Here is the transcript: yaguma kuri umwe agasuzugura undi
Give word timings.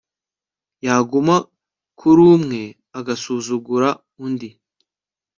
yaguma 0.85 1.35
kuri 1.99 2.21
umwe 2.35 2.61
agasuzugura 2.99 3.89
undi 4.25 4.49